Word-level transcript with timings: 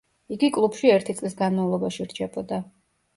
იგი 0.35 0.47
კლუბში 0.53 0.89
ერთი 0.93 1.15
წლის 1.19 1.35
განმავლობაში 1.41 2.07
რჩებოდა. 2.09 2.59